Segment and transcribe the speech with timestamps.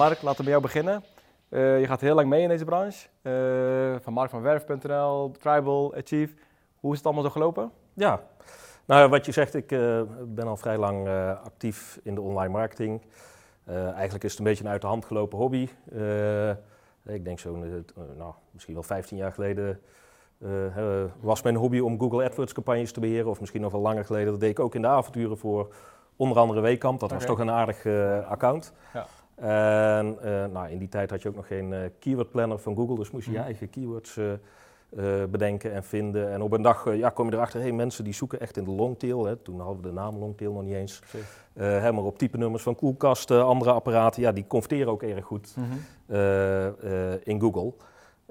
[0.00, 1.04] Mark, laten we bij jou beginnen.
[1.48, 3.08] Uh, je gaat heel lang mee in deze branche.
[3.22, 6.34] Uh, van markvanwerf.nl, Tribal, Achieve.
[6.76, 7.70] Hoe is het allemaal zo gelopen?
[7.94, 8.20] Ja,
[8.84, 11.08] nou wat je zegt, ik uh, ben al vrij lang
[11.44, 13.02] actief in de online marketing.
[13.66, 15.68] eigenlijk is het een beetje een uit de hand gelopen hobby.
[17.04, 17.56] ik denk zo,
[18.16, 19.80] nou, misschien wel 15 jaar geleden
[21.20, 23.30] was mijn hobby om Google AdWords campagnes te beheren.
[23.30, 24.30] Of misschien nog wel langer geleden.
[24.30, 25.74] Dat deed ik ook in de avonturen voor
[26.16, 27.00] onder andere Weekamp.
[27.00, 27.86] Dat was toch een aardig
[28.26, 28.72] account.
[28.92, 29.06] Ja.
[29.40, 32.76] En uh, nou, in die tijd had je ook nog geen uh, keyword planner van
[32.76, 33.46] Google, dus moest je je mhm.
[33.46, 34.32] eigen keywords uh,
[35.30, 36.32] bedenken en vinden.
[36.32, 38.70] En op een dag ja, kom je erachter, hey, mensen die zoeken echt in de
[38.70, 39.24] longtail.
[39.26, 39.36] Hè.
[39.36, 41.02] Toen hadden we de naam longtail nog niet eens.
[41.54, 45.56] Hè, maar op type nummers van koelkasten, andere apparaten, ja, die converteren ook erg goed
[45.56, 46.22] mhm.
[47.22, 47.72] in Google.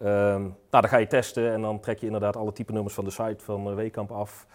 [0.03, 3.03] Um, nou, dan ga je testen en dan trek je inderdaad alle type nummers van
[3.03, 4.48] de site van Weekamp af.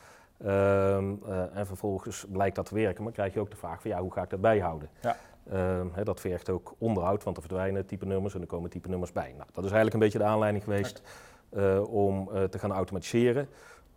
[0.43, 4.01] Um, en vervolgens blijkt dat te werken, maar krijg je ook de vraag van ja,
[4.01, 4.89] hoe ga ik dat bijhouden?
[5.01, 5.17] Ja.
[5.53, 9.13] Uh, dat vergt ook onderhoud, want er verdwijnen type nummers en er komen type nummers
[9.13, 9.33] bij.
[9.37, 11.03] Nou, dat is eigenlijk een beetje de aanleiding geweest
[11.53, 13.49] uh, om uh, te gaan automatiseren.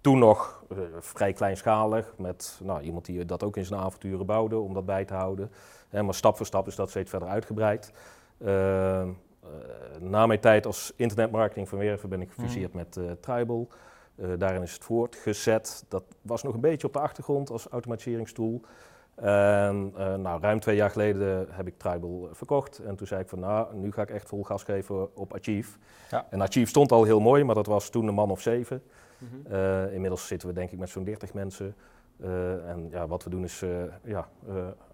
[0.01, 0.63] Toen nog
[0.99, 5.05] vrij kleinschalig, met nou, iemand die dat ook in zijn avonturen bouwde om dat bij
[5.05, 5.51] te houden.
[5.91, 7.91] maar stap voor stap is dat steeds verder uitgebreid.
[8.37, 9.09] Ehm,
[9.99, 12.77] na mijn tijd als internetmarketing van Werven ben ik gefuseerd mm.
[12.77, 13.67] met Tribal.
[14.37, 15.85] Daarin is het voortgezet.
[15.87, 18.61] Dat was nog een beetje op de achtergrond als automatiseringstool.
[19.21, 22.79] En uh, nou, ruim twee jaar geleden heb ik Tribal verkocht.
[22.79, 25.77] En toen zei ik van nou, nu ga ik echt vol gas geven op Achieve.
[26.09, 26.25] Ja.
[26.29, 28.83] En Achieve stond al heel mooi, maar dat was toen een man of zeven.
[29.17, 29.53] Mhm.
[29.53, 31.75] Eh, inmiddels zitten we denk ik met zo'n 30 mensen.
[32.67, 33.63] En ja, wat we doen is
[34.03, 34.29] ja,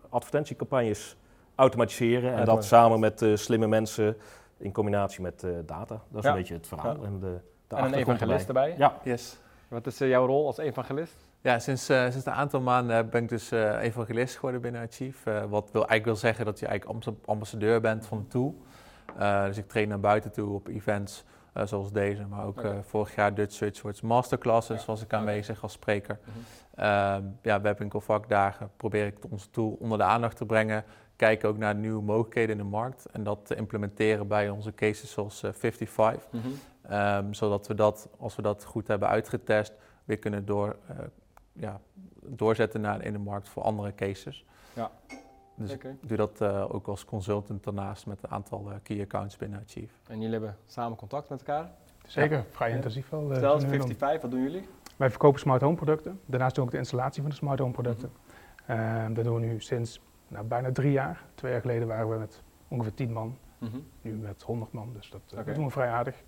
[0.09, 1.17] advertentiecampagnes
[1.55, 2.33] automatiseren.
[2.33, 4.17] En dat samen met slimme mensen
[4.57, 6.01] in combinatie met data.
[6.11, 7.03] Dat is een beetje het verhaal.
[7.03, 7.37] En, de
[7.73, 8.75] en een evangelist erbij?
[8.77, 8.97] Ja.
[9.03, 9.37] Yes.
[9.67, 11.15] Wat is jouw rol als evangelist?
[11.41, 15.29] Ja, sinds, uh, sinds een aantal maanden ben ik dus uh, evangelist geworden binnen Achieve.
[15.29, 18.55] Uh, wat wil, eigenlijk wil zeggen dat je eigenlijk ambassadeur bent van de tool.
[19.47, 21.23] dus ik train naar buiten toe op events
[21.63, 24.85] zoals deze, maar ook vorig jaar Dutch Search Words Masterclasses ja.
[24.85, 26.19] was ik aanwezig als spreker.
[26.23, 27.37] Mm -hmm.
[27.41, 30.83] ja, webwinkelvakdagen probeer ik onze tool onder de aandacht te brengen.
[31.15, 35.11] Kijken ook naar nieuwe mogelijkheden in de markt en dat te implementeren bij onze cases
[35.11, 36.31] zoals 55.
[36.31, 36.59] Mm -hmm.
[37.31, 39.73] Zodat we dat, als we dat goed hebben uitgetest,
[40.05, 40.75] weer kunnen door
[41.53, 41.79] ja,
[42.21, 44.45] doorzetten naar, in de markt voor andere cases.
[44.73, 44.91] Ja.
[45.55, 49.37] Dus ik doe dat uh, ook als consultant daarnaast met een aantal uh, key accounts
[49.37, 49.93] binnen Achieve.
[50.07, 51.71] En jullie hebben samen contact met elkaar?
[52.05, 53.31] Zeker, vrij intensief wel.
[53.31, 54.67] Uh, Stel, 55, wat doen jullie?
[54.97, 56.19] Wij verkopen smart home producten.
[56.25, 58.09] Daarnaast doen we ook de installatie van de smart home producten.
[58.67, 59.13] Mm -hmm.
[59.13, 61.23] dat doen we nu sinds nou, bijna drie jaar.
[61.35, 63.37] Twee jaar geleden waren we met ongeveer 10 man.
[63.57, 63.85] Mm -hmm.
[64.01, 65.43] Nu met 100 man, dus dat, okay.
[65.43, 66.23] dat doen we vrij aardig.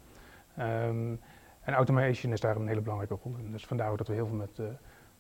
[0.60, 1.20] Um,
[1.62, 3.52] en automation is daar een hele belangrijke rol in.
[3.52, 4.60] Dus vandaar ook dat we heel veel met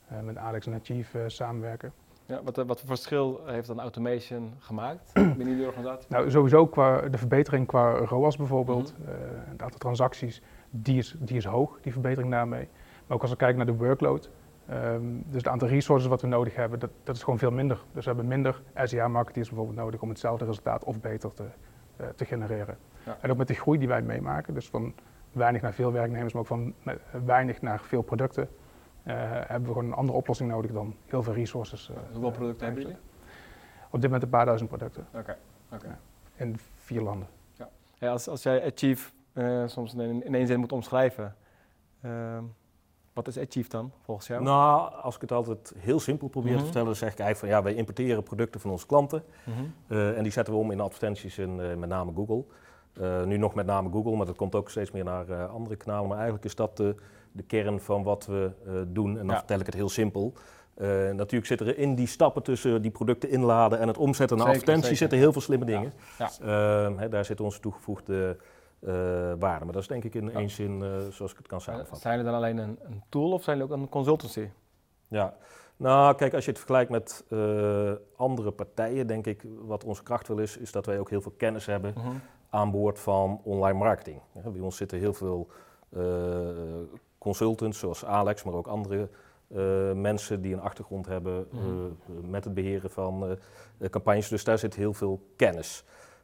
[0.07, 1.93] eh, met Alex en Achieve eh, samenwerken.
[2.25, 6.05] Ja, wat, wat voor verschil heeft dan automation gemaakt binnen jullie organisatie?
[6.09, 8.93] Nou, sowieso qua de verbetering qua ROAS bijvoorbeeld.
[8.97, 9.05] Mm
[9.55, 12.67] het aantal transacties, die is, die is hoog, die verbetering daarmee.
[13.07, 14.29] Maar ook als we kijken naar de workload,
[14.71, 17.83] um, dus het aantal resources wat we nodig hebben, dat, dat is gewoon veel minder.
[17.91, 21.45] Dus we hebben minder SEA-marketeers bijvoorbeeld nodig om hetzelfde resultaat of beter te,
[22.15, 22.77] te genereren.
[23.05, 23.17] Ja.
[23.21, 24.93] En ook met de groei die wij meemaken, dus van
[25.35, 26.73] weinig naar veel werknemers, maar ook van
[27.25, 28.49] weinig naar veel producten,
[29.05, 31.89] uh, hebben we gewoon een andere oplossing nodig dan heel veel resources.
[31.89, 32.97] Uh, Hoeveel producten hebben jullie?
[33.85, 35.07] Op dit moment een paar duizend producten.
[35.13, 35.37] Oké.
[35.73, 35.95] Okay.
[36.35, 37.27] in vier landen.
[37.53, 37.69] Ja.
[37.97, 41.35] ja als, als jij Achieve uh, soms in, in één zin moet omschrijven,
[42.01, 42.43] ehm,
[43.13, 44.43] wat is Achieve dan volgens jou?
[44.43, 46.63] Nou, als ik het altijd heel simpel probeer te mhm.
[46.63, 49.93] vertellen, dan zeg ik eigenlijk van ja, wij importeren producten van onze klanten mhm.
[50.15, 52.45] en die zetten we om in advertenties in met name Google.
[53.25, 56.07] Nu nog met name Google, maar dat komt ook steeds meer naar andere kanalen.
[56.07, 56.95] Maar eigenlijk is dat de
[57.35, 59.19] de kern van wat we uh, doen.
[59.19, 60.33] En dan vertel ik het heel simpel.
[61.11, 64.97] Natuurlijk zitten er in die stappen tussen die producten inladen en het omzetten naar advertenties
[64.97, 65.93] zitten heel veel slimme dingen.
[66.17, 66.29] Ja.
[66.41, 68.37] Uh, hè, daar zit onze toegevoegde
[69.39, 69.65] waarde.
[69.65, 72.01] Maar dat is denk ik in één zin zoals ik het kan samenvatten.
[72.01, 74.49] Zijn er dan alleen een, een, tool of zijn er ook een consultancy?
[75.07, 75.35] Ja,
[75.77, 77.25] nou kijk, als je het vergelijkt met
[78.15, 81.33] andere partijen, denk ik wat onze kracht wel is, is dat wij ook heel veel
[81.37, 82.15] kennis hebben mhm.
[82.63, 84.19] Boord van online marketing.
[84.33, 85.47] bij ons zitten heel veel
[87.17, 89.09] consultants zoals Alex, maar ook andere
[89.47, 91.59] uh, mensen die een achtergrond hebben uh,
[92.29, 93.37] met het beheren van
[93.79, 94.27] uh, campagnes.
[94.27, 95.83] Dus daar zit heel veel kennis.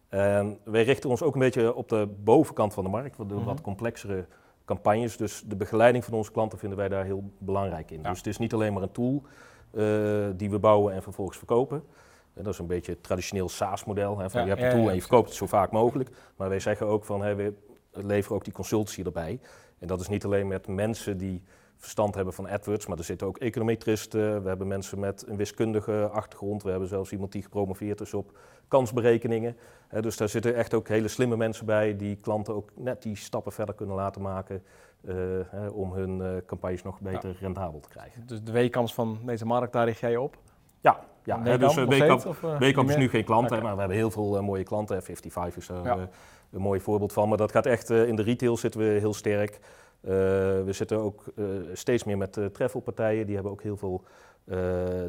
[0.10, 3.18] En wij richten ons ook een beetje op de bovenkant van de markt.
[3.18, 3.64] Doen mm wat mhm.
[3.64, 4.26] complexere
[4.66, 5.18] campagnes.
[5.18, 8.02] Dus de begeleiding van onze klanten vinden wij daar heel belangrijk in.
[8.02, 9.24] Dus het is niet alleen maar een tool
[10.36, 11.84] die we bouwen en vervolgens verkopen.
[12.34, 14.22] Dat is een beetje het traditioneel SaaS-model.
[14.22, 16.10] je hebt een tool en je verkoopt het zo vaak mogelijk.
[16.36, 17.54] Maar wij zeggen ook van, hey, we
[17.92, 19.40] leveren ook die consultancy erbij.
[19.80, 21.44] En dat is niet alleen met mensen die
[21.82, 26.10] verstand hebben van AdWords, maar er zitten ook econometristen, we hebben mensen met een wiskundige
[26.12, 28.38] achtergrond, we hebben zelfs iemand die gepromoveerd is op
[28.68, 29.58] kansberekeningen.
[29.88, 33.16] Hè, dus daar zitten echt ook hele slimme mensen bij die klanten ook net die
[33.16, 34.64] stappen verder kunnen laten maken
[35.02, 35.16] eh,
[35.48, 38.28] hè, om hun eh, campagnes nog beter rendabel te krijgen.
[38.28, 40.38] Dus de weekams van deze markt, daar richt jij je op?
[40.80, 43.80] Ja, ja hè, dus of, eh, Weekamp niet is nu geen klant, hè, maar we
[43.80, 45.04] hebben heel veel eh, mooie klanten.
[45.04, 46.04] 55 is daar eh,
[46.52, 47.30] een mooi voorbeeld van.
[47.30, 49.60] Maar dat gaat echt, eh, in de retail zitten we heel sterk.
[50.02, 50.12] Eh,
[50.64, 53.26] we zitten ook eh, steeds meer met treffelpartijen.
[53.26, 54.04] Die hebben ook heel veel
[54.46, 54.58] eh,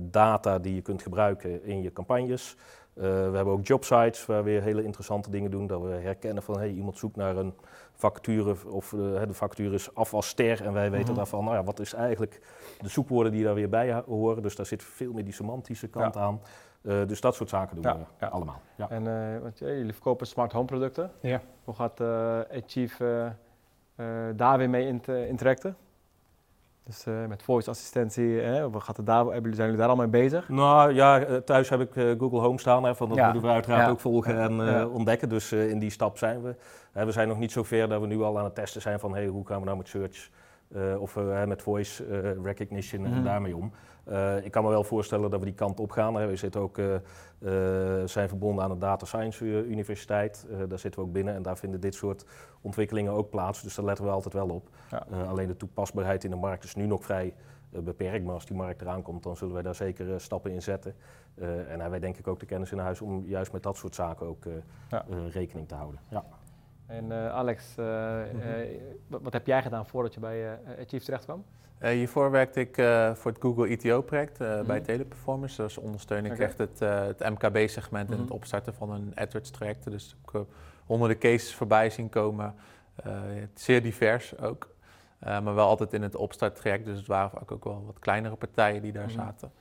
[0.00, 2.56] data die je kunt gebruiken in je campagnes.
[2.94, 5.66] Eh, we hebben ook jobsites waar we weer hele interessante dingen doen.
[5.66, 7.54] Dat we herkennen van hey, iemand zoekt naar een
[7.92, 10.64] vacature of eh, de vacature is afwasster.
[10.64, 11.14] En wij weten Mhm.
[11.16, 12.40] daarvan, nou ja, wat is eigenlijk
[12.80, 14.42] de zoekwoorden die daar weer bij horen.
[14.42, 16.20] Dus daar zit veel meer die semantische kant Ja.
[16.20, 16.40] aan.
[16.82, 18.26] Eh, dus dat soort zaken doen Ja, we ja.
[18.26, 18.60] allemaal.
[18.76, 18.90] Ja.
[18.90, 21.10] En eh, want, jullie verkopen smart home producten.
[21.20, 21.40] Ja.
[21.64, 23.32] Hoe gaat eh Achieve
[24.36, 25.76] daar weer mee int- interacten?
[26.84, 30.48] Dus eh, met voice assistentie, hè, gaat het daar, zijn jullie daar al mee bezig?
[30.48, 32.84] Nou ja, eh, thuis heb ik eh, Google Home staan.
[32.84, 33.24] Hè, van dat Ja.
[33.24, 33.90] moeten we uiteraard Ja.
[33.90, 34.86] ook volgen en Ja.
[34.86, 35.28] ontdekken.
[35.28, 36.54] Dus in die stap zijn we.
[36.92, 39.14] We zijn nog niet zo ver dat we nu al aan het testen zijn van
[39.14, 40.30] hey, hoe gaan we nou met search
[40.74, 43.12] eh, of eh, met voice eh, recognition Mhm.
[43.12, 43.72] en daarmee om.
[44.42, 46.14] Ik kan me wel voorstellen dat we die kant op gaan.
[46.14, 46.26] Hè.
[46.26, 46.76] We zitten ook,
[48.04, 50.46] zijn verbonden aan de Data Science Universiteit.
[50.68, 52.24] Daar zitten we ook binnen en daar vinden dit soort
[52.60, 53.62] ontwikkelingen ook plaats.
[53.62, 54.68] Dus daar letten we altijd wel op.
[54.90, 55.06] Ja.
[55.28, 57.34] Alleen de toepasbaarheid in de markt is nu nog vrij
[57.70, 58.24] beperkt.
[58.24, 60.94] Maar als die markt eraan komt, dan zullen wij daar zeker stappen in zetten.
[61.34, 63.94] En hebben wij denk ik ook de kennis in huis om juist met dat soort
[63.94, 64.44] zaken ook
[64.90, 65.04] Ja.
[65.30, 66.00] rekening te houden.
[66.08, 66.24] Ja.
[66.86, 68.40] En eh, Alex, eh, Mhm.
[68.40, 68.68] eh,
[69.06, 71.44] wat, wat heb jij gedaan voordat je bij eh Achieve terecht kwam?
[71.78, 74.86] Eh, hiervoor werkte ik eh, voor het Google ETO-project eh, bij Mhm.
[74.86, 75.62] Teleperformance.
[75.62, 78.32] Dus ondersteun ik echt het, eh, het MKB-segment en het Mhm.
[78.34, 79.90] opstarten van een AdWords-traject.
[79.90, 80.46] Dus ik heb
[80.86, 82.54] honderden cases voorbij zien komen.
[82.94, 83.12] Eh,
[83.54, 84.70] zeer divers ook.
[85.18, 86.84] Eh, maar wel altijd in het opstarttraject.
[86.84, 89.52] Dus het waren vaak ook wel wat kleinere partijen die daar zaten.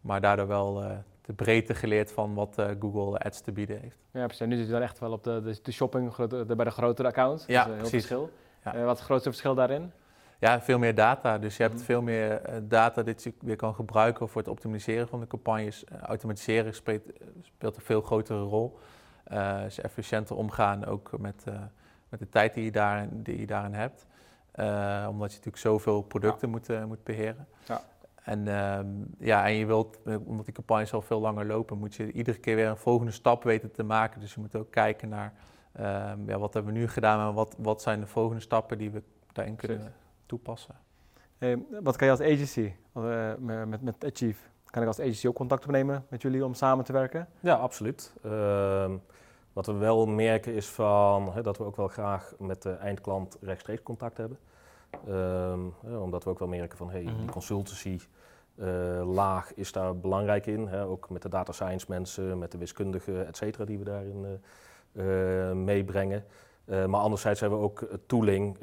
[0.00, 0.90] Maar daardoor wel eh,
[1.36, 3.98] de breedte geleerd van wat eh, Google Ads te bieden heeft.
[4.10, 4.46] Ja, precies.
[4.46, 6.70] Nu zit je dan echt wel op de, de, de shopping grote- de- bij de
[6.70, 7.46] grotere accounts.
[7.46, 8.06] Ja, dat is een heel precies.
[8.06, 8.30] verschil.
[8.64, 8.74] Ja.
[8.74, 9.92] Eh, wat is het grootste verschil daarin?
[10.38, 11.38] Ja, veel meer data.
[11.38, 11.84] Dus je hebt Mhm.
[11.84, 15.84] veel meer data dat je weer kan gebruiken voor het optimaliseren van de campagnes.
[16.02, 17.02] Automatiseren speelt,
[17.42, 18.78] speelt een veel grotere rol.
[19.24, 21.44] Eh dus efficiënter omgaan ook met,
[22.08, 24.06] met de tijd die je daarin, die je daarin hebt.
[25.08, 27.46] Omdat je natuurlijk zoveel producten moet, moet beheren.
[27.64, 27.80] Ja.
[28.22, 28.86] En, ehm,
[29.18, 32.38] ja, en je wilt, eh, omdat die campagnes al veel langer lopen, moet je iedere
[32.38, 34.20] keer weer een volgende stap weten te maken.
[34.20, 35.32] Dus je moet ook kijken naar
[35.72, 38.90] ehm, ja, wat hebben we nu gedaan, maar wat, wat zijn de volgende stappen die
[38.90, 39.02] we
[39.32, 39.96] daarin kunnen Precies.
[40.26, 40.74] toepassen.
[41.82, 45.34] Wat kan je als agency, eh, met, met, met Achieve, kan ik als agency ook
[45.34, 47.28] contact opnemen met jullie om samen te werken?
[47.40, 48.12] Ja, absoluut.
[48.22, 48.96] Ehm,
[49.52, 53.36] wat we wel merken is van, hè, dat we ook wel graag met de eindklant
[53.40, 54.38] rechtstreeks contact hebben.
[55.06, 57.16] Ehm, hè, omdat we ook wel merken van hey, Mhm.
[57.18, 58.00] die consultancy
[58.56, 60.66] eh, laag is daar belangrijk in.
[60.66, 64.40] Hè, ook met de data science mensen, met de wiskundigen, et cetera, die we daarin
[64.92, 66.24] eh, eh, meebrengen.
[66.64, 68.58] Maar anderzijds hebben we ook tooling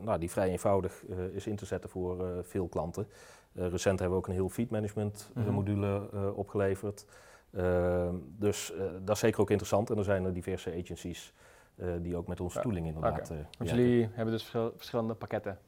[0.00, 3.06] nou, die vrij eenvoudig is in te zetten voor veel klanten.
[3.52, 5.50] Recent hebben we ook een heel feed management Mhm.
[5.50, 7.06] module opgeleverd.
[7.52, 8.72] Ehm, dus
[9.04, 9.90] dat is zeker ook interessant.
[9.90, 11.32] En er zijn er diverse agencies
[11.76, 13.34] eh, die ook met onze tooling inderdaad oké.
[13.34, 15.58] eh, Want jullie hebben dus verschil- verschillende pakketten.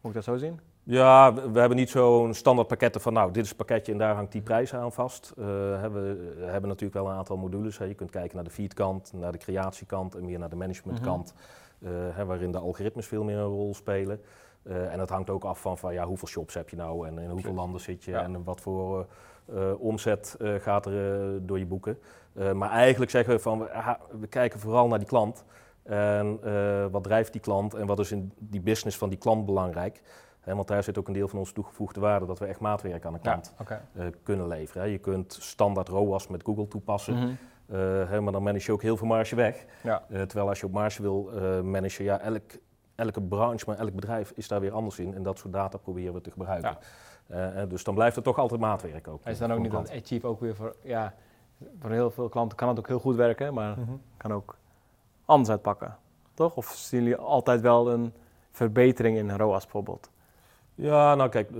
[0.00, 0.60] Moet ik dat zo zien?
[0.84, 3.98] Ja, we, we hebben niet zo'n standaard pakketten van nou, dit is het pakketje en
[3.98, 5.32] daar hangt die prijs aan vast.
[5.38, 5.44] Eh,
[5.80, 6.02] hebben,
[6.38, 7.78] we hebben natuurlijk wel een aantal modules.
[7.78, 7.84] Hè.
[7.84, 11.34] Je kunt kijken naar de feedkant, naar de creatiekant en meer naar de managementkant.
[11.36, 11.42] eh,
[11.90, 14.20] hè, waarin de algoritmes veel meer een rol spelen.
[14.62, 17.18] Eh, en dat hangt ook af van, van ja, hoeveel shops heb je nou en
[17.18, 18.22] in hoeveel landen zit je Ja.
[18.22, 19.06] en wat voor
[19.54, 21.98] eh, eh, omzet eh, gaat er eh, door je boeken.
[22.34, 25.44] Eh, maar eigenlijk zeggen we van, we, we kijken vooral naar die klant.
[25.82, 29.46] En eh, wat drijft die klant en wat is in die business van die klant
[29.46, 30.02] belangrijk?
[30.44, 33.12] Want daar zit ook een deel van onze toegevoegde waarde dat we echt maatwerk aan
[33.12, 33.54] de klant
[33.94, 34.88] eh, kunnen leveren.
[34.90, 37.22] Je kunt standaard ROAS met Google toepassen, Mhm.
[37.26, 37.32] eh,
[37.66, 39.64] hè, maar dan manage je ook heel veel marge weg.
[39.82, 40.02] Ja.
[40.08, 42.42] Eh, terwijl als je op marge wil eh managen, ja, elk,
[42.94, 45.14] elke branche, maar elk bedrijf is daar weer anders in.
[45.14, 46.76] En dat soort data proberen we te gebruiken.
[47.26, 49.24] Eh, eh, dus dan blijft het toch altijd maatwerk ook.
[49.26, 49.90] Is eh, dan ook niet dat.
[49.90, 51.14] Achieve ook weer voor, ja,
[51.80, 53.92] voor heel veel klanten kan het ook heel goed werken, maar Mhm.
[54.16, 54.56] kan ook
[55.24, 55.96] anders uitpakken,
[56.34, 56.56] toch?
[56.56, 58.12] Of zien jullie altijd wel een
[58.50, 60.10] verbetering in ROAS bijvoorbeeld?
[60.74, 61.58] Ja, nou kijk, eh,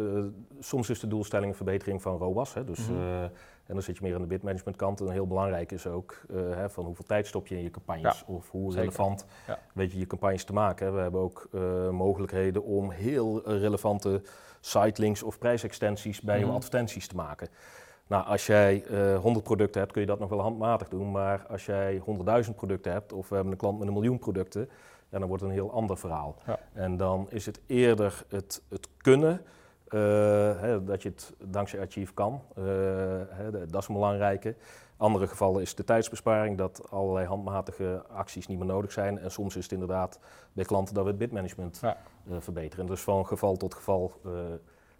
[0.60, 2.54] soms is de doelstelling een verbetering van ROAS.
[2.54, 2.98] Hè, dus, Mhm.
[3.00, 3.24] eh,
[3.66, 5.00] en dan zit je meer aan de bidmanagement kant.
[5.00, 8.24] En heel belangrijk is ook eh, hè, van hoeveel tijd stop je in je campagnes.
[8.26, 8.78] Of hoe zeker.
[8.84, 9.58] relevant Ja.
[9.74, 10.86] weet je je campagnes te maken.
[10.86, 10.92] Hè.
[10.92, 14.22] We hebben ook eh, mogelijkheden om heel eh, relevante
[14.60, 16.46] sitelinks of prijsextensies bij Mhm.
[16.46, 17.48] je advertenties te maken.
[18.06, 21.10] Nou, als jij eh 100 producten hebt, kun je dat nog wel handmatig doen.
[21.10, 24.68] Maar als jij 100.000 producten hebt, of we hebben een klant met een miljoen producten,
[25.08, 26.36] ja, dan wordt het een heel ander verhaal.
[26.72, 29.40] En dan is het eerder het, het kunnen
[29.98, 32.42] hè, dat je het dankzij Achieve kan.
[32.54, 32.62] Eh,
[33.28, 34.54] hè, dat is een belangrijke.
[34.96, 39.18] Andere gevallen is de tijdsbesparing, dat allerlei handmatige acties niet meer nodig zijn.
[39.18, 40.20] En soms is het inderdaad
[40.52, 41.96] bij klanten dat we het bidmanagement Ja.
[42.30, 42.86] eh, verbeteren.
[42.86, 44.30] Dus van geval tot geval eh,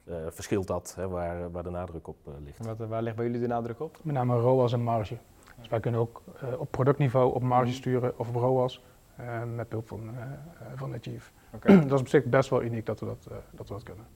[0.05, 2.67] eh, verschilt dat hè, waar, waar de nadruk op eh, ligt.
[2.67, 3.99] Wat, waar ligt bij jullie de nadruk op?
[4.03, 5.17] Met name ROAS en marge.
[5.59, 7.75] Dus wij kunnen ook eh, op productniveau op marge Mhm.
[7.75, 8.83] sturen of op ROAS
[9.17, 10.33] eh, met behulp van, eh, eh,
[10.75, 11.31] van Achieve.
[11.55, 11.79] Oké.
[11.89, 14.07] dat is op zich best wel uniek dat we dat, eh, dat, we dat kunnen.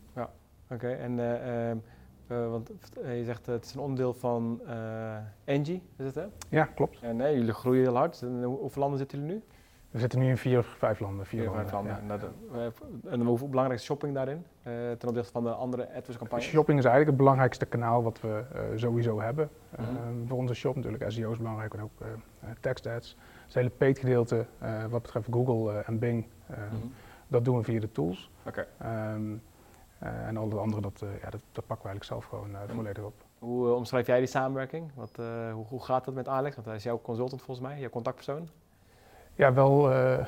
[0.70, 1.76] Oké, en eh, ehm,
[2.26, 2.70] eh, want
[3.02, 6.24] eh, je zegt eh, het is een onderdeel van eh Engie, is het hè?
[6.48, 6.98] Ja, klopt.
[7.00, 8.22] En eh, jullie groeien heel hard.
[8.22, 9.42] En, hoe- hoeveel landen zitten jullie nu?
[9.90, 11.26] We zitten nu in vier, vijf landen.
[11.26, 12.18] Vier, Vier, vijf landen, landen.
[12.18, 12.24] ja.
[12.24, 12.30] En,
[12.60, 12.72] dat-
[13.06, 14.44] eh, en hoeveel belangrijk is shopping daarin?
[14.62, 16.48] eh, ten opzichte van de andere AdWords-campagnes?
[16.48, 19.48] Shopping is eigenlijk het belangrijkste kanaal wat we eh, sowieso hebben.
[19.78, 19.82] Mhm.
[19.82, 19.96] Eh,
[20.28, 22.06] voor onze shop natuurlijk, SEO is belangrijk en ook eh
[22.40, 23.16] eh, text ads.
[23.44, 26.76] Het hele paid gedeelte eh, wat betreft Google eh, en Bing, eh, Mhm.
[27.28, 28.30] dat doen we via de tools.
[28.46, 28.66] Oké.
[28.78, 29.38] Ehm, eh,
[29.98, 32.74] en al het andere, dat, eh, ja, dat, dat pakken we eigenlijk zelf gewoon eh,
[32.74, 33.14] volledig op.
[33.38, 34.90] Hoe eh, omschrijf jij die samenwerking?
[34.94, 36.54] Wat, eh, hoe, hoe gaat dat met Alex?
[36.54, 38.48] Want hij is jouw consultant volgens mij, jouw contactpersoon.
[39.34, 40.26] Ja, wel, eh,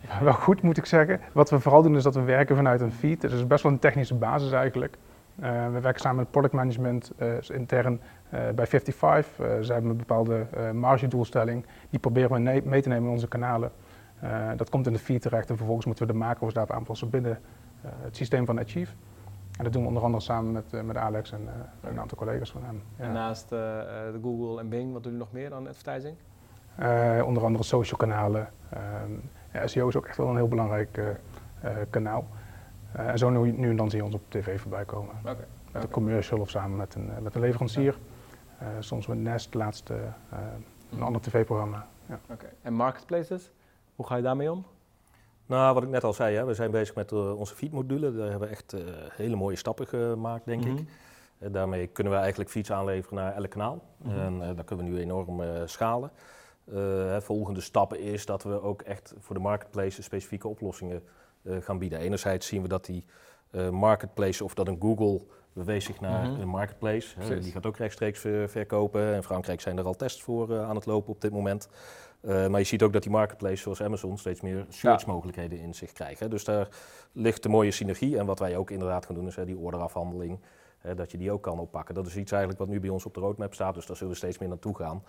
[0.00, 1.20] ja, wel goed moet ik zeggen.
[1.32, 3.20] Wat we vooral doen is dat we werken vanuit een feed.
[3.20, 4.96] Dus het is best wel een technische basis eigenlijk.
[5.40, 9.46] Eh, we werken samen met product management eh, intern eh, bij 55.
[9.46, 11.66] Eh, ze hebben een bepaalde eh margedoelstelling.
[11.90, 13.72] Die proberen we mee te nemen in onze kanalen.
[14.20, 17.10] Eh, dat komt in de feed terecht en vervolgens moeten we de macro's daarop aanpassen
[17.10, 17.38] binnen eh,
[17.82, 18.92] het systeem van Achieve.
[19.58, 22.18] En dat doen we onder andere samen met, eh, met Alex en eh, een aantal
[22.18, 22.82] collega's van hem.
[22.96, 23.04] Ja.
[23.04, 26.16] En naast eh, eh, de Google en Bing, wat doen jullie nog meer aan advertising?
[26.76, 28.48] Eh, onder andere social kanalen.
[28.70, 29.12] Ehm,
[29.52, 31.08] ja, SEO is ook echt wel een heel belangrijk eh,
[31.60, 32.26] eh, kanaal.
[32.92, 35.14] Eh, en zo nu, nu en dan zie je ons op tv voorbij komen.
[35.72, 37.96] Met een commercial of samen met een, eh, met een leverancier.
[38.58, 39.94] Eh, soms met Nest, laatste,
[40.30, 40.38] eh,
[40.92, 41.86] een ander tv-programma.
[42.06, 42.18] Ja.
[42.30, 42.46] Oké.
[42.62, 43.50] En marketplaces,
[43.96, 44.64] hoe ga je daarmee om?
[45.50, 48.12] Nou, wat ik net al zei, hè, we zijn bezig met eh, onze feedmodule.
[48.14, 48.80] Daar hebben we echt eh,
[49.12, 50.76] hele mooie stappen gemaakt, denk Mhm.
[50.76, 50.88] ik.
[51.38, 53.82] Eh, daarmee kunnen we eigenlijk feeds aanleveren naar elk kanaal.
[53.96, 54.18] Mhm.
[54.18, 56.10] En daar kunnen we nu enorm schalen.
[56.70, 61.02] Hè, volgende stappen is dat we ook echt voor de marketplaces specifieke oplossingen
[61.60, 61.98] gaan bieden.
[61.98, 63.04] Enerzijds zien we dat die
[63.70, 65.20] marketplace, of dat een Google
[65.52, 66.40] beweegt zich naar Mhm.
[66.40, 67.20] een marketplace.
[67.20, 69.14] Hè, die gaat ook rechtstreeks ver- verkopen.
[69.14, 71.68] In Frankrijk zijn er al tests voor aan het lopen op dit moment.
[72.20, 75.92] Eh, maar je ziet ook dat die marketplaces zoals Amazon steeds meer search-mogelijkheden in zich
[75.92, 76.30] krijgen.
[76.30, 76.68] Dus daar
[77.12, 78.18] ligt de mooie synergie.
[78.18, 80.40] En wat wij ook inderdaad gaan doen, is hè, die orderafhandeling.
[80.78, 81.94] hè, dat je die ook kan oppakken.
[81.94, 83.74] Dat is iets eigenlijk wat nu bij ons op de roadmap staat.
[83.74, 85.02] Dus daar zullen we steeds meer naartoe gaan.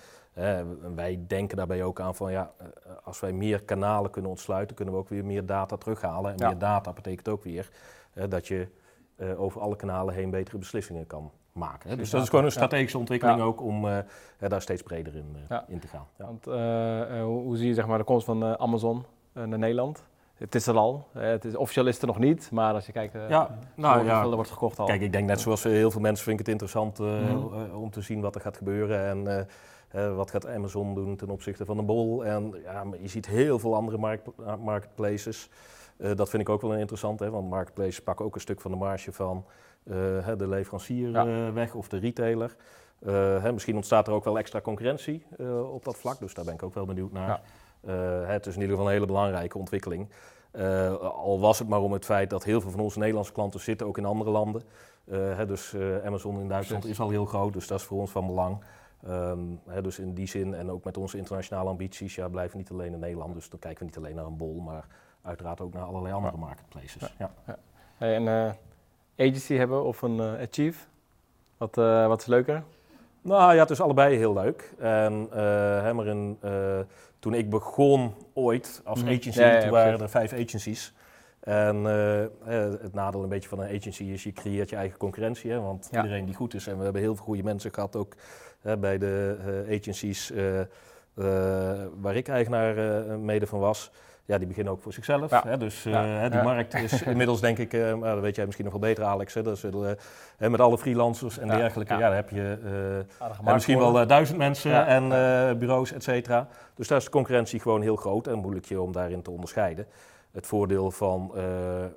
[0.96, 2.68] Wij denken daarbij ook aan van ja, eh,
[3.04, 6.32] als wij meer kanalen kunnen ontsluiten, kunnen we ook weer meer data terughalen.
[6.32, 6.48] En Ja.
[6.48, 7.70] meer data betekent ook weer
[8.30, 8.68] dat je
[9.16, 11.90] eh, over alle kanalen heen betere beslissingen kan maken.
[11.90, 11.96] Hè.
[11.96, 13.44] Dus dat is gewoon een strategische ontwikkeling Ja.
[13.46, 13.98] ook om eh,
[14.38, 15.66] hè, daar steeds breder in, eh, Ja.
[15.68, 16.06] in te gaan.
[16.18, 16.26] Ja.
[16.26, 19.04] Want eh, eh, hoe, hoe zie je zeg maar, de komst van eh, Amazon
[19.34, 20.04] eh, naar Nederland?
[20.34, 21.08] Het is er al.
[21.14, 23.58] Eh, het is, officieel is het er nog niet, maar als je kijkt, eh, Ja,
[23.76, 24.22] nou ja.
[24.22, 24.86] er wordt gekocht al.
[24.86, 27.54] Kijk, ik denk net zoals eh, heel veel mensen vind ik het interessant eh, Mhm.
[27.72, 29.06] eh, om te zien wat er gaat gebeuren.
[29.06, 32.26] En eh, eh, wat gaat Amazon doen ten opzichte van de bol.
[32.26, 35.50] En ja, je ziet heel veel andere markt, eh, marketplaces.
[35.98, 38.72] Eh, dat vind ik ook wel interessant, hè, want marketplaces pakken ook een stuk van
[38.72, 39.44] de marge van eh,
[39.84, 41.26] de leverancier Ja.
[41.26, 42.56] eh, weg of de retailer.
[43.00, 46.46] Eh, hè, misschien ontstaat er ook wel extra concurrentie eh, op dat vlak, dus daar
[46.46, 47.28] ben ik ook wel benieuwd naar.
[47.28, 47.42] Ja.
[48.22, 50.10] Eh, het is in ieder geval een hele belangrijke ontwikkeling.
[50.52, 53.60] Eh, al was het maar om het feit dat heel veel van onze Nederlandse klanten
[53.60, 54.62] zitten ook in andere landen.
[55.06, 58.00] Eh, hè, dus eh, Amazon in Duitsland is al heel groot, dus dat is voor
[58.00, 58.64] ons van belang.
[59.08, 62.58] Ehm, hè, dus in die zin en ook met onze internationale ambities, ja, blijven we
[62.58, 63.34] niet alleen in Nederland.
[63.34, 64.88] Dus dan kijken we niet alleen naar een bol, maar
[65.22, 67.16] uiteraard ook naar allerlei andere marketplaces.
[67.18, 67.32] Ja.
[67.98, 68.52] Hey, een eh,
[69.22, 70.80] agency hebben of een eh, Achieve?
[71.58, 72.64] Wat, eh, wat is leuker?
[73.22, 74.74] Nou ja, het is allebei heel leuk.
[74.80, 75.38] En eh,
[75.84, 76.80] hè, maar in, eh,
[77.20, 79.10] toen ik begon ooit als Mhm.
[79.14, 80.14] agency, Ja, ja, ja, toen waren precies.
[80.14, 80.94] er vijf agencies.
[81.40, 82.30] En eh, eh,
[82.82, 85.52] het nadeel een beetje van een agency is, je creëert je eigen concurrentie.
[85.52, 86.02] Hè, want Ja.
[86.02, 88.14] iedereen die goed is, en we hebben heel veel goede mensen gehad ook
[88.62, 89.38] hè, bij de
[89.68, 90.32] eh, agencies
[92.02, 92.78] waar ik eigenaar
[93.10, 93.92] eh, mede van was.
[94.26, 95.30] Ja, die beginnen ook voor zichzelf.
[95.32, 95.44] Ja.
[95.46, 96.30] Hè, dus eh, Ja.
[96.30, 96.44] die Ja.
[96.44, 99.34] markt is inmiddels denk ik, eh, maar dat weet jij misschien nog wel beter Alex,
[99.34, 99.98] hè, dat zullen,
[100.38, 102.00] hè, met alle freelancers en dergelijke, Ja.
[102.00, 102.58] daar heb je...
[103.46, 106.48] eh, misschien wel eh, duizend mensen en eh, bureaus, et cetera.
[106.76, 109.86] Dus daar is de concurrentie gewoon heel groot en moeilijk je om daarin te onderscheiden.
[110.32, 111.90] Het voordeel van eh, eh,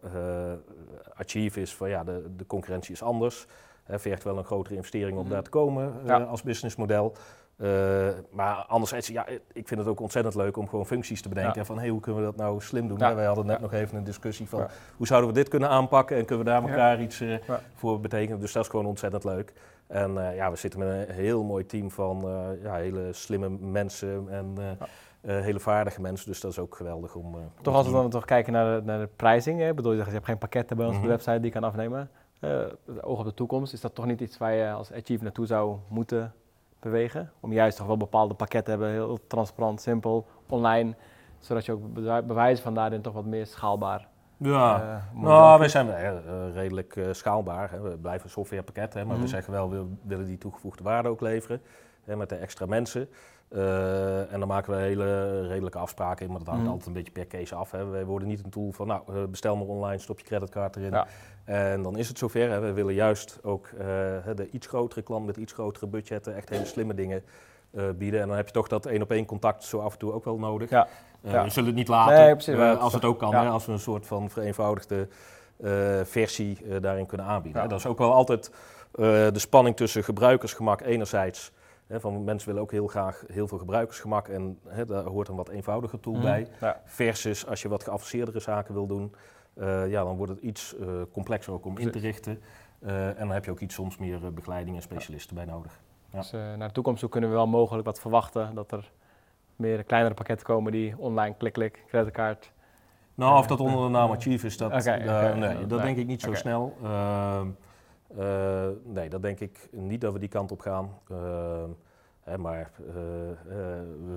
[1.15, 3.47] Achieve is van ja, de, de concurrentie is anders.
[3.85, 5.33] Hè, vergt wel een grotere investering om Mhm.
[5.33, 7.15] daar te komen eh, als businessmodel.
[7.57, 11.61] Eh, maar anderzijds, ja, ik vind het ook ontzettend leuk om gewoon functies te bedenken.
[11.61, 11.65] Ja.
[11.65, 12.99] Van, hey, hoe kunnen we dat nou slim doen?
[12.99, 13.15] Ja.
[13.15, 16.17] Wij hadden net nog even een discussie van, hoe zouden we dit kunnen aanpakken?
[16.17, 17.35] En kunnen we daar elkaar iets eh,
[17.75, 18.41] voor betekenen?
[18.41, 19.53] Dus dat is gewoon ontzettend leuk.
[19.87, 22.23] En eh, ja, we zitten met een heel mooi team van
[22.63, 24.55] ja, hele slimme mensen en
[25.43, 26.27] hele vaardige mensen.
[26.27, 27.33] Dus dat is ook geweldig om.
[27.63, 28.03] Toch altijd zien.
[28.03, 29.61] dan toch kijken naar de, naar de prijzing.
[29.61, 29.69] Hè?
[29.69, 31.11] Ik bedoel, je zegt, je hebt geen pakketten bij ons op Mhm.
[31.11, 32.11] de website die je kan afnemen.
[32.41, 35.47] het oog op de toekomst, is dat toch niet iets waar je als Achieve naartoe
[35.47, 36.35] zou moeten
[36.85, 37.31] bewegen?
[37.41, 40.95] Om juist toch wel bepaalde pakketten te hebben, heel transparant, simpel, online,
[41.39, 44.81] zodat je ook bewi- bewijzen van daarin toch wat meer schaalbaar Ja,
[45.13, 47.71] eh, nou, wij zijn eh, eh, redelijk schaalbaar.
[47.71, 47.81] Hè.
[47.81, 49.23] We blijven een softwarepakket, hè, maar Mhm.
[49.25, 51.61] we zeggen wel, we willen die toegevoegde waarde ook leveren.
[52.05, 53.09] Hè, met de extra mensen.
[53.49, 56.71] Eh, en dan maken we hele redelijke afspraken in, maar dat hangt Mhm.
[56.73, 57.71] altijd een beetje per case af.
[57.71, 57.87] Hè.
[57.87, 60.91] Wij worden niet een tool van, nou, eh, bestel maar online, stop je creditcard erin.
[60.91, 61.07] Ja.
[61.45, 62.51] En dan is het zover.
[62.51, 62.61] Hè.
[62.61, 63.87] We willen juist ook eh,
[64.35, 67.23] de iets grotere klant met iets grotere budgetten echt hele slimme dingen
[67.97, 68.21] bieden.
[68.21, 70.25] En dan heb je toch dat één op één contact zo af en toe ook
[70.25, 70.71] wel nodig.
[70.71, 70.87] Ja.
[71.21, 71.45] Ja.
[71.45, 73.31] We zullen het niet laten, Nee, precies, als het ook kan.
[73.31, 73.43] ja.
[73.43, 75.09] Hè, als we een soort van vereenvoudigde
[76.05, 77.63] versie daarin kunnen aanbieden.
[77.63, 77.69] Hè.
[77.69, 78.51] Dat is ook wel altijd
[78.93, 81.53] de spanning tussen gebruikersgemak enerzijds.
[81.91, 86.01] Van mensen willen ook heel graag heel veel gebruikersgemak en daar hoort een wat eenvoudiger
[86.01, 86.23] tool Mhm.
[86.23, 86.47] bij.
[86.61, 86.81] Ja.
[86.85, 89.15] Versus als je wat geavanceerdere zaken wil doen,
[89.55, 92.41] eh, ja, dan wordt het iets eh, complexer ook om in te richten.
[92.79, 95.81] Eh, en dan heb je ook iets soms meer begeleiding en specialisten bij nodig.
[96.11, 96.19] Ja.
[96.19, 98.91] Dus naar de toekomst toe kunnen we wel mogelijk wat verwachten, dat er
[99.57, 102.53] meer kleinere pakketten komen die online klik-klik, creditcard.
[103.15, 105.35] Nou, of dat onder de naam Achieve is, dat, oké.
[105.35, 106.77] nee, dat denk ik niet zo snel.
[106.83, 107.47] Ehm,
[108.19, 108.54] eh,
[108.85, 110.99] nee, dat denk ik niet dat we die kant op gaan.
[111.11, 111.69] Ehm,
[112.21, 113.37] hè, maar eh, eh,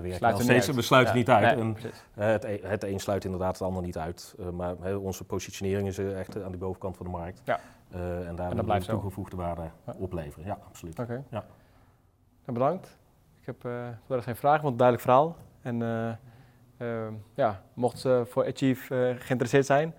[0.02, 1.56] niet steeds, we sluiten Ja, niet uit.
[1.56, 1.76] nee, En,
[2.14, 4.34] eh, het, een, het een sluit inderdaad het ander niet uit.
[4.38, 7.40] Eh, maar hè, onze positionering is eh, echt eh, aan de bovenkant van de markt.
[7.44, 7.60] Ja.
[7.90, 8.92] Eh, en daar we blijft zo.
[8.92, 10.46] toegevoegde waarde opleveren.
[10.46, 10.98] Ja, absoluut.
[10.98, 11.12] Oké.
[11.30, 11.44] Ja.
[12.44, 12.98] Nou, bedankt.
[13.40, 15.36] Ik heb eh verder geen vragen, want duidelijk verhaal.
[15.62, 16.08] En eh,
[16.76, 19.94] ehm, ja, mochten ze voor Achieve eh, geïnteresseerd zijn,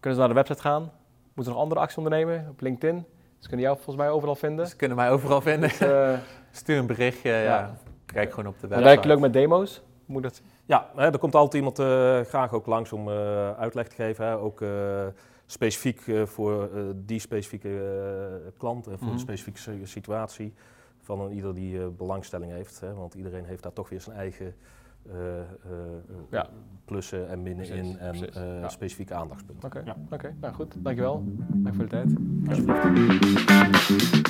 [0.00, 0.82] kunnen ze naar de website gaan.
[1.24, 3.04] Moeten ze nog andere acties ondernemen op LinkedIn?
[3.40, 4.66] Ze kunnen jou volgens mij overal vinden.
[4.68, 5.68] Ze kunnen mij overal vinden.
[5.68, 6.18] Dus, eh,
[6.50, 7.42] Stuur een berichtje, ja.
[7.42, 7.76] Ja.
[8.06, 8.88] Kijk gewoon op de we website.
[8.94, 9.82] werken leuk met demo's.
[10.06, 10.42] Moet dat?
[10.64, 14.26] Ja, hè, er komt altijd iemand eh, graag ook langs om eh, uitleg te geven.
[14.26, 14.36] Hè.
[14.38, 15.06] Ook eh,
[15.46, 17.70] specifiek eh, voor eh, die specifieke
[18.58, 19.14] klant en voor Mhm.
[19.16, 20.54] de specifieke si- situatie
[21.00, 22.80] van een ieder die eh, belangstelling heeft.
[22.80, 22.94] Hè.
[22.94, 24.54] Want iedereen heeft daar toch weer zijn eigen
[26.30, 26.48] Ja.
[26.84, 28.68] plussen en minnen Precies, in en eh, ja.
[28.68, 29.64] specifieke aandachtspunten.
[29.68, 29.96] Oké, Ja.
[30.10, 30.34] oké.
[30.40, 30.74] nou goed.
[30.78, 31.24] Dankjewel.
[31.54, 32.08] Dank voor de tijd.
[32.48, 34.29] Alsjeblieft.